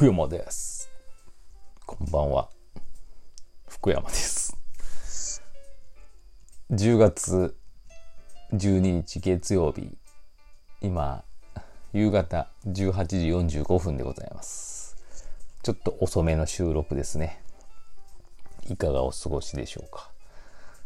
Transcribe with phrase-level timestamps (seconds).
[0.00, 0.88] 福山です。
[1.84, 2.48] こんばんは。
[3.68, 4.56] 福山です。
[6.70, 7.54] 10月
[8.54, 9.98] 12日月曜日、
[10.80, 11.22] 今、
[11.92, 14.96] 夕方18時45分でございます。
[15.62, 17.42] ちょっと遅めの収録ですね。
[18.70, 20.10] いかがお過ごしでしょうか。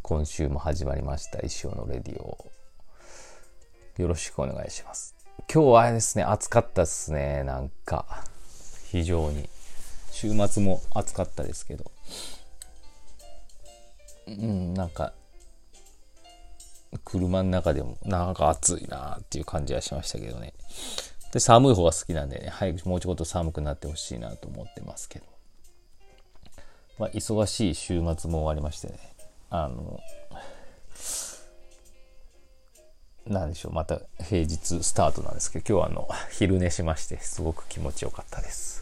[0.00, 2.50] 今週も始まりました、一生のレディオ。
[3.98, 5.14] よろしくお願いします。
[5.52, 8.24] 今日はですね、暑かったですね、なんか。
[8.92, 9.48] 非常に。
[10.10, 11.90] 週末も暑かったですけど。
[14.28, 15.14] うん、なんか、
[17.02, 20.52] 車の中でもなんか暑いなっていう感じはしましたけどね。
[21.32, 25.24] で、寒い方が好きなんでね、早くもうちょっと寒くなってほしいなと思ってますけど。
[26.98, 28.98] まあ、忙しい週末も終わりましてね。
[29.48, 30.00] あの、
[33.26, 38.81] なんでしょう、また平日スタートなんですけど、今日はあの、昼寝しまして、すごく気持ちよかったです。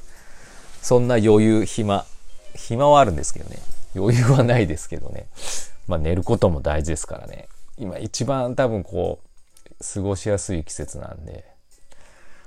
[0.82, 2.06] そんな余裕、暇、
[2.54, 3.58] 暇はあるんですけどね。
[3.94, 5.26] 余裕はないですけどね。
[5.86, 7.48] まあ寝ることも大事ですからね。
[7.76, 11.44] 今一番多分こう、過ごしやすい季節なんで、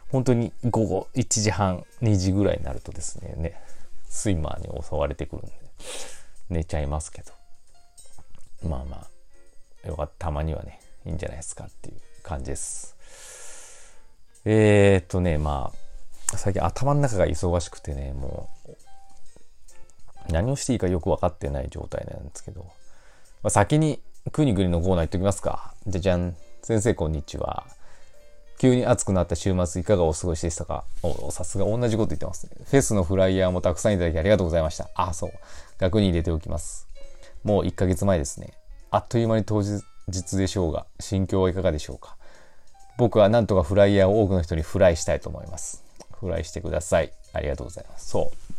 [0.10, 3.60] 本当に午後1時半、2時ぐらいになるとですね、ね、
[4.12, 5.52] 睡魔に襲われてくるんで、
[6.50, 7.32] 寝ちゃいますけど。
[8.70, 9.08] まあま
[9.84, 10.28] あ、よかった。
[10.28, 12.96] たまにはね、いいんじゃないですかっていう感じです。
[14.46, 15.83] えー、っとね、まあ、
[16.38, 18.76] 最近頭の中が忙しくてね、もう、
[20.32, 25.74] 何をしていいかよく分かってない状態なんですけど、まあ、先にくにくにのコーナー行っときますか。
[25.86, 26.36] じゃじゃん。
[26.62, 27.66] 先生こんにちは。
[28.58, 30.86] 急に暑くなった週末いかがお過ごしでしたか？
[31.02, 32.54] お、さすが同じこと言ってますね。
[32.64, 34.90] フェスのフライヤーもたくさんいただきありがとうございました。
[34.96, 35.32] あ、そう。
[35.78, 36.88] 額に入れておきます。
[37.44, 38.54] もう1ヶ月前ですね。
[38.92, 42.16] あっという間に当日でしょうが、心境はいかがでしょうか
[42.98, 45.83] 僕はなんとかフライヤーを多くの人にフライしたいと思います。
[46.24, 47.12] フライしてください。
[47.34, 48.10] ありがとうございます。
[48.10, 48.54] そう。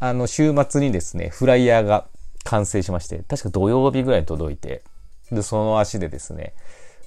[0.00, 2.06] あの、週末にですね、フライヤーが
[2.44, 4.82] 完成しまして、確か土曜日ぐらいに届いて、
[5.30, 6.54] で、その足でですね、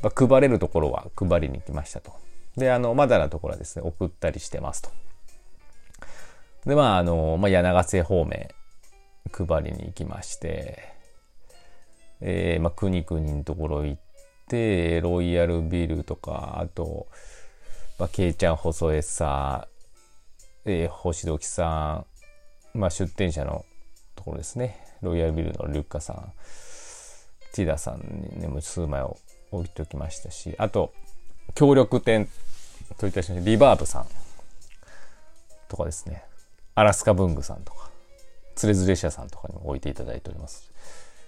[0.01, 2.13] まあ、配れるところは配りに行きましたと。
[2.57, 4.89] で、あの、まだなところはですね、送ったりしてますと。
[6.65, 8.49] で、まあ、あの、まあ、柳ヶ瀬方面、
[9.31, 10.93] 配りに行きまして、
[12.21, 14.01] えー、まあ、くにくにのところ行っ
[14.47, 17.07] て、ロイヤルビルとか、あと、
[17.99, 19.67] まあ、ケイちゃん細江さ、
[20.65, 22.05] えー、星時さ
[22.73, 23.65] ん、まあ、出店者の
[24.15, 24.79] ところですね。
[25.01, 26.33] ロイヤルビルのリュッカさん、
[27.53, 27.99] ティダさん
[28.33, 29.17] にね、もう数枚を
[29.51, 30.93] 置いておきましたし、あと、
[31.53, 32.27] 協力店
[32.97, 34.07] といたしまし、リバーブさん
[35.67, 36.23] とかですね、
[36.73, 37.89] アラスカ文具さんとか、
[38.55, 40.71] つれづれ社さんとかにも置いていただいております。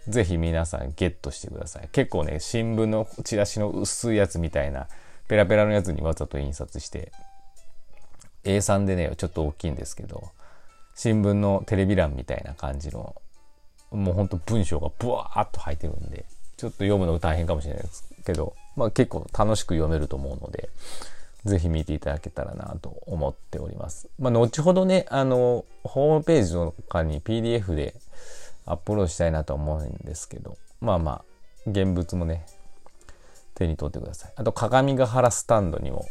[0.08, 1.90] ぜひ皆さんゲットしてください。
[1.92, 4.88] 結構ね、新聞のチラシの薄いやつみたいな、
[5.28, 7.12] ペラペラのやつにわざと印刷して、
[8.48, 10.32] A3 でね、ちょっと大きいんですけど、
[10.96, 13.16] 新聞のテレビ欄みたいな感じの、
[13.92, 16.26] もうほんと文章がブワーっと入ってるんで、
[16.58, 20.70] ちょっと読むのが大変かもしれないですけど、まあ結構楽しく読めると思うので、
[21.46, 24.10] ぜひ見ていただけたらなと思っております。
[24.18, 27.94] まあ後ほどね、あの、ホームページとかに PDF で
[28.66, 31.24] アップロードしたいなと思うんですけど、まあまあ、
[31.70, 32.46] 現物もね、
[33.56, 34.34] 手に取ってください。
[34.36, 36.06] あと、鏡ヶ原スタンドにも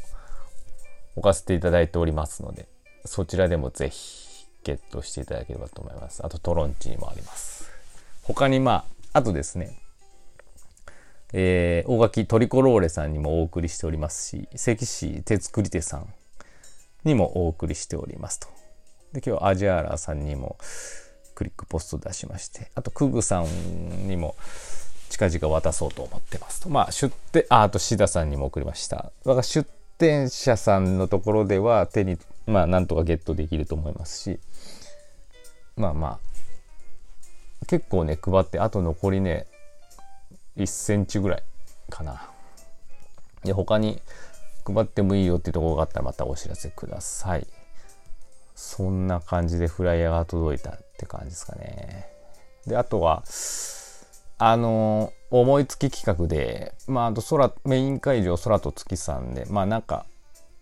[1.16, 2.68] 置かせていただいておりますので、
[3.04, 6.24] そちらでもぜひゲットしていただければと思います。
[6.24, 7.70] あと、トロンチにもあります。
[8.22, 9.78] 他にまあ、あとですね、
[11.32, 16.12] えー、大垣トリコローレさんにもお送りしておりますし、関市手作り手さん
[17.04, 18.48] にもお送りしておりますと。
[19.12, 20.56] で、今日アジアーラさんにも
[21.34, 24.36] クリックポスト出しまして、あとクグさんにも
[25.08, 26.68] 近々渡そうと思ってますと。
[26.68, 28.96] まあ、出店、あ、あとシダさんにも送りました。
[28.96, 34.38] だから出店者さんのところでは手に、まあ、なんとかゲットできると思いますし、
[35.76, 39.46] まあまあ、結構ね、配って、あと残りね、
[40.56, 41.42] 1センチぐらい
[41.90, 42.30] かな。
[43.44, 44.00] で、他に
[44.64, 47.46] 配ってもいいよっていうところがあったらまたお知らせください。
[48.54, 52.08] そんな感じでフライヤーが届いたって感じですかね。
[52.66, 53.22] で、あとは、
[54.38, 60.06] あの思いつき企画で、まあ、あと空、メイン会場空と月さんで、まあなんか、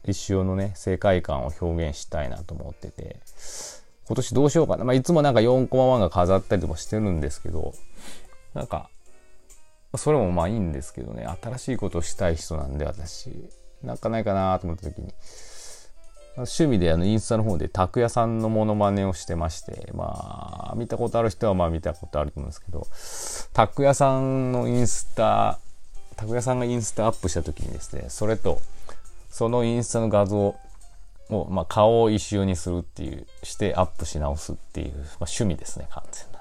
[0.06, 3.16] 一生のね、世界観を表現したいなと思ってて、
[4.06, 4.84] 今年どうしようかな。
[4.84, 7.74] まあいつもなんか4コマ漫画飾ったりもしてるんですけど、
[8.52, 8.90] なんか、
[9.96, 13.30] それもまあいいんですけどね、新しいことをしたい人なんで私、
[13.82, 15.14] なんかないかなと思った時に、
[16.36, 22.86] 趣味であのインスタの方で拓也さんのモノマネをしてまして、まあ、見たことある人はまあ見たことあると思うんですけど、
[23.52, 25.58] 拓也さんのインスタ、
[26.16, 28.60] 拓也さんがインスタアップした時にですね、それと、
[29.30, 30.56] そのインスタの画像、
[31.30, 36.40] を、まあ、顔を一周にするっていう、してアップし直すっていう、まあ、趣味ですね、完全な。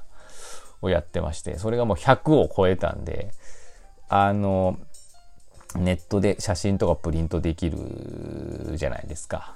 [0.81, 3.31] をやってまして、それがもう100を超えたんで、
[4.09, 4.77] あの、
[5.75, 7.77] ネットで写真とかプリントできる
[8.75, 9.55] じゃないですか。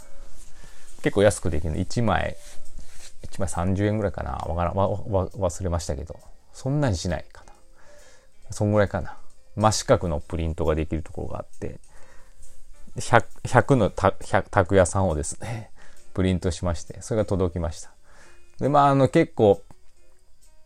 [1.02, 1.78] 結構安くできるの。
[1.78, 2.36] 1枚、
[3.24, 4.32] 1枚30円ぐらいかな。
[4.32, 6.20] わからん、わ、わ、忘れましたけど。
[6.54, 7.54] そんなにしないかな。
[8.52, 9.18] そんぐらいかな。
[9.56, 11.80] 真四角のプリントができるところがあって、
[12.98, 15.72] 100, 100の拓屋さんをですね、
[16.14, 17.92] プリントしまして、それが届きました。
[18.60, 19.62] で、まあ、あの、結構、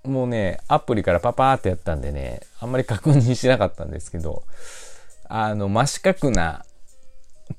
[0.04, 4.44] もうね、アプリからパパーってやったんでね、あんまり確認しなかったんですけど、
[5.28, 6.66] あの、真四角な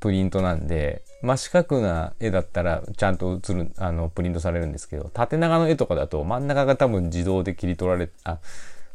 [0.01, 8.39] プリントなんで、真四角な絵だったらちゃんと映る、あの、プリントされるんですけど、縦長の絵とかだと真ん中が多分自動で切り取られ、あ、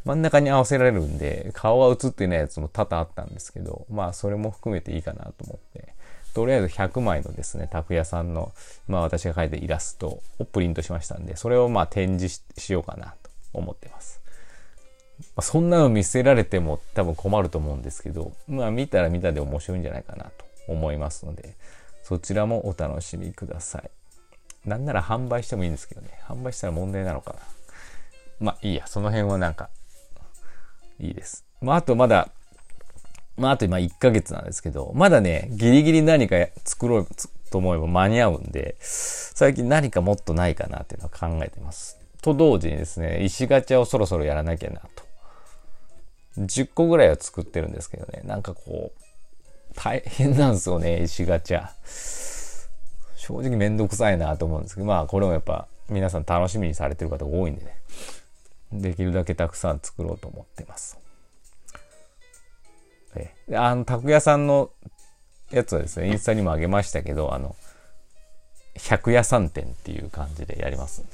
[0.03, 5.93] 真ん中に合わせられるんで、顔は映ってないやつも多々あったんですけど、まあそれも含めていいかなと思って、
[6.33, 8.53] とりあえず100枚のですね、拓也さんの、
[8.87, 14.21] まあ私が描いたイラストをプリントしましたんで、それをまあ展示しようかなと思ってます。
[15.35, 20.31] ま、そんなの見せられても多分困ると思うんですけど、まあ見たら見たで面白いんじゃないかなと
[20.67, 21.55] 思いますので、
[22.07, 23.91] そちらもお楽しみください。
[24.65, 26.07] なんなら販売してもいいんですけどね。
[26.25, 27.39] 販売したら問題なのかな。
[28.39, 29.69] まあいいや、その辺はなんか、
[31.01, 31.43] いいです。
[31.59, 32.29] まああとまだ、
[33.35, 37.07] まああと今1ヶ月なんですけど、まだね、ギリギリ何か作ろう
[37.51, 41.99] と思えば間に合うんで、最近何かもっとないかなっていうのは考えてます。
[42.21, 45.03] と同時にですね、石ガチャをそろそろやらなきゃなと。
[46.37, 49.06] 10個ぐらいは作ってるんですけどね、なんかこう、
[49.77, 51.69] 大変なんですよね、石ガチャ。
[53.15, 57.77] 正直めんどくさいなと思うんですけど、まあこれもやっぱ皆さん楽しみにされてる方が多いんでね、
[58.73, 60.97] できるだけたくさん作ろうと思ってます。
[63.15, 64.71] えあの、拓屋さんの
[65.51, 67.55] やつはですね、インスタにもあげましたけど、あの、
[68.75, 71.11] 百屋さん店っていう感じでやりますんで。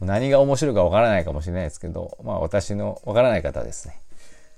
[0.00, 3.98] 何が面白いかわからないかもしれないですけど、まあ私のわからない方はですね、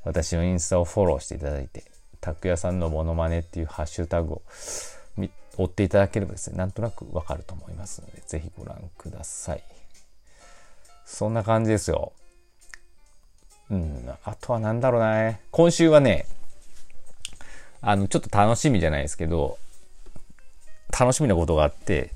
[0.04, 1.84] 私のインスタをフォローしていただいて、
[2.20, 4.42] 拓也さんのモノマネっていうハッシュタグを
[5.56, 9.62] 追っていただければですね、なんとなくわかると思いますので、ぜひご覧ください。
[11.04, 12.12] そんな感じですよ。
[13.70, 16.26] うん、あとは何だろうな、今週はね、
[17.80, 19.58] あの、ちょっと楽しみじゃないですけど、
[20.98, 22.12] 楽しみなことがあって、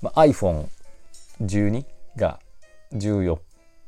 [0.00, 1.84] ま、iPhone12
[2.16, 2.40] が
[2.92, 3.38] 14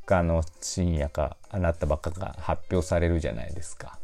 [0.05, 3.97] 日の深夜かなったばっかが発表されるじゃないですか。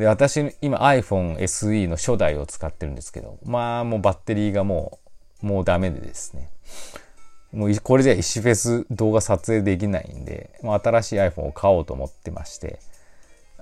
[0.00, 4.98] で、私、今 iPhone SE の初代を使ってるんですけど、まあもうバッテリーがも
[5.42, 6.48] う、もうダメでですね。
[7.52, 12.78] もうこれじゃ石フェス動画撮影できないんで、もう新しい iPhone を買おうと思ってまして、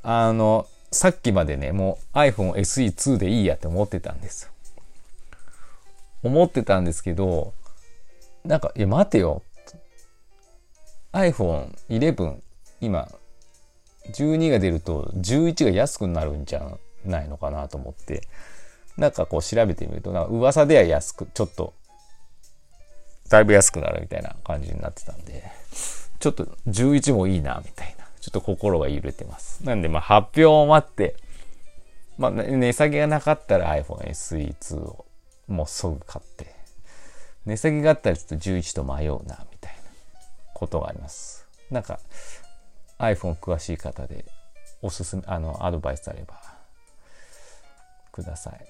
[0.04, 4.52] あの、さっきまでね、もう iPhone SE2 でいいやって思ってたんですよ。
[6.22, 7.52] 思ってたんですけど、
[8.44, 9.42] なんか、いや待てよ。
[11.12, 12.36] iPhone 11
[12.80, 13.10] 今
[14.12, 18.22] 12が出ると11が安くなるんじゃないのかなと思って。
[18.98, 21.72] なんかこう調べてみるとなんか噂では安くちょっと
[23.28, 25.44] だいぶ安くなるみたいな感じになってたんで
[26.18, 29.64] ちょっと11もいいなみたいなちょっと心が揺れてます。
[29.64, 31.14] なんでまあ発表を待って
[32.18, 35.06] まあ値下げがなかったら iPhone SE2 を
[35.46, 36.52] もうすぐ買って
[37.46, 39.80] 値下げがあったらちょっと11と迷うなみたいな
[40.54, 41.46] ことがあります。
[41.70, 42.00] なんか
[42.98, 44.24] iPhone 詳しい方で
[44.82, 46.40] おすすめ、あの、アドバイスあれば
[48.12, 48.60] ください。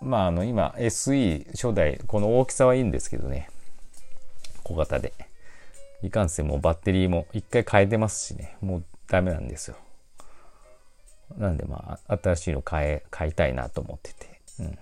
[0.00, 3.50] まあ、あの、今 SE 初代、この大きさはいいんですけどね、
[4.64, 5.12] 小型で。
[6.02, 9.76] いかんせんもうバッテリーも一回変えてますしね、もうダメなんですよ。
[11.36, 14.40] なんでまあ、新しいの買え、買いたいなと思ってて。
[14.60, 14.78] うん。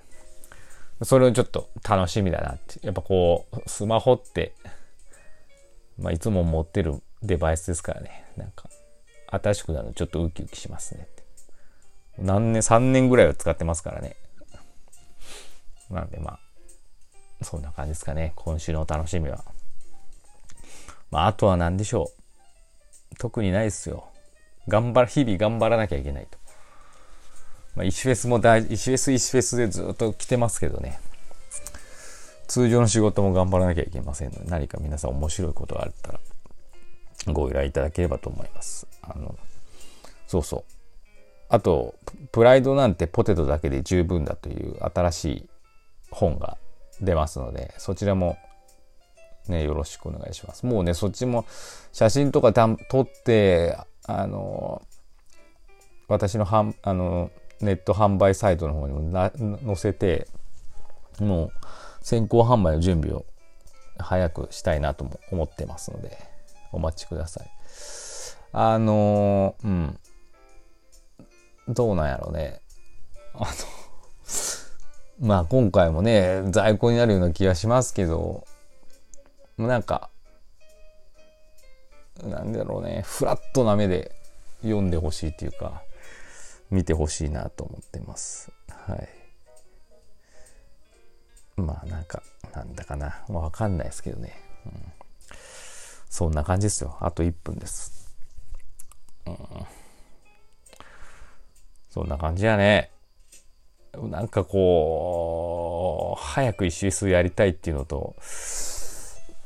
[1.03, 2.85] それをちょっと楽しみだなって。
[2.87, 4.55] やっぱこう、スマホって、
[5.99, 8.25] まあ、いつも持ってるデバイスですからね。
[8.37, 8.69] なんか、
[9.31, 11.09] 新しくなるのちょっとウキウキしますね。
[12.19, 14.17] 何年、3年ぐらいは使ってますからね。
[15.91, 18.33] なんでまあ、そんな感じですかね。
[18.37, 19.45] 今週のお楽しみは。
[21.11, 22.11] まあ、あとは何でしょ
[23.13, 23.17] う。
[23.19, 24.09] 特にないですよ。
[24.69, 26.39] 頑張ら、日々頑張らなきゃいけないと。
[27.75, 31.01] まあ、石フェスも大事、石フェス石フェスでずっと来てますけどね。
[32.49, 36.21] 通常の仕事も頑張らなきゃいけませんので、何か皆さん面白いことがあったら、
[37.33, 38.87] ご依頼いただければと思います。
[39.03, 39.35] あの、
[40.27, 40.65] そうそう。
[41.49, 41.95] あと、
[42.33, 45.49] プライドなんてポテトだけで十分だという新しい
[46.11, 46.59] 本が
[47.01, 48.37] 出ますので、そちらも
[49.49, 50.67] ね、よろしくお願いします。
[50.67, 51.47] もうね、そっちも
[51.93, 54.83] 写真とか撮って、あの、
[56.07, 57.31] 私のはんあの
[57.61, 59.31] ネット販売サイトの方にも
[59.65, 60.27] 載せて、
[61.21, 61.53] もう
[62.03, 63.25] 先行販売の準備を
[63.99, 66.17] 早くしたいなとも思ってますので、
[66.73, 67.51] お待ちください。
[68.53, 69.99] あのー、うん。
[71.69, 72.61] どうなんやろうね。
[73.35, 73.47] あの
[75.21, 78.47] まあ今回もね、在庫になるような気がしますけど、
[79.57, 80.11] もうなんか、
[82.23, 84.13] なんだろうね、フラットな目で
[84.63, 85.83] 読んでほしいっていうか、
[86.71, 88.53] 見てほしいなと思ってます。
[88.69, 89.09] はい。
[91.57, 92.23] まあなんか、
[92.55, 93.25] なんだかな。
[93.29, 94.48] まあ、わかんないですけどね。
[96.09, 96.97] そんな感じですよ。
[97.01, 98.15] あと1分です。
[99.27, 99.37] うん、
[101.91, 102.91] そんな感じやね。
[103.95, 108.15] なんかこう、早く石数やりたいっていうのと、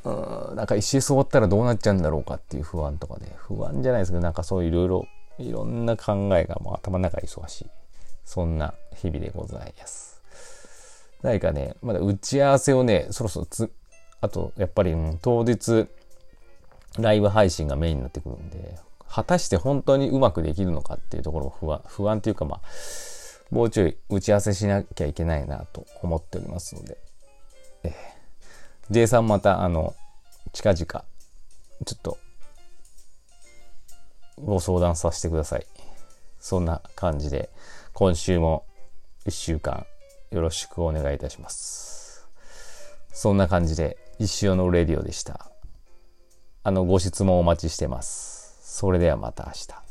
[0.04, 5.06] うん、なんか石終わったらどうなっちゃうんだろうかっていう不安とかね、不安じゃないですけど、なんかそういろいろ、
[5.38, 7.66] いろんな考えがもう頭の中忙しい。
[8.24, 10.22] そんな日々でございます。
[11.22, 13.70] 何かね、まだ打ち合わせをね、そろそろつ、
[14.20, 15.88] あと、やっぱり、うん、当日、
[16.98, 18.76] ライブ配信がメインになってくるんで、
[19.08, 22.60] 果たして本当にうまくできるのかっていうところも不安、不安っていうかまあ、
[23.50, 26.96] もうちょい打ち合わせしなきゃいけないなと思っておりますので、
[27.84, 27.92] えー、
[28.90, 29.94] J さんまた、あの、
[30.52, 31.04] 近々、ちょ
[31.94, 32.18] っと、
[34.38, 35.66] ご相談させてください。
[36.40, 37.50] そんな感じで、
[37.92, 38.64] 今週も
[39.26, 39.86] 1週間
[40.30, 42.26] よろしくお願いいたします。
[43.12, 45.51] そんな感じで、一生のレディオでした。
[46.64, 48.56] あの、ご質問お待ちしてます。
[48.62, 49.82] それではまた明日。